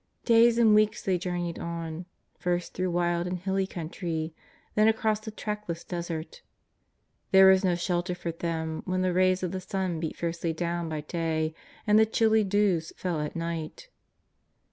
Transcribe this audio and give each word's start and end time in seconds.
Days 0.25 0.57
and 0.57 0.73
weeks 0.73 1.03
they 1.03 1.19
journeyed 1.19 1.59
on, 1.59 2.07
first 2.39 2.73
through 2.73 2.89
wild 2.89 3.27
and 3.27 3.37
hilly 3.37 3.67
country, 3.67 4.33
then 4.73 4.87
across 4.87 5.19
the 5.19 5.29
trackless 5.29 5.83
desert. 5.83 6.41
There 7.29 7.45
was 7.45 7.63
no 7.63 7.75
shelter 7.75 8.15
for 8.15 8.31
them 8.31 8.81
when 8.85 9.03
the 9.03 9.13
rays 9.13 9.43
of 9.43 9.51
the 9.51 9.61
sun 9.61 9.99
beat 9.99 10.17
fiercely 10.17 10.53
down 10.53 10.89
by 10.89 11.01
day 11.01 11.53
and 11.85 11.99
the 11.99 12.07
chilly 12.07 12.43
dews 12.43 12.91
fell 12.97 13.21
at 13.21 13.35
night. 13.35 13.89